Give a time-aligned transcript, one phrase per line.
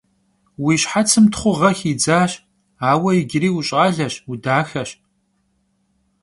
[0.61, 2.31] Vui şhetsım txhuğe xidzaş,
[2.89, 4.89] aue yicıri vuş'aleş, vudaxeş.